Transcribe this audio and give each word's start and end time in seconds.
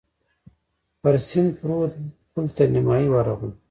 پر 1.01 1.15
سیند 1.27 1.49
پروت 1.59 1.93
پل 2.33 2.45
تر 2.55 2.67
نیمايي 2.75 3.07
ورغلو. 3.11 3.49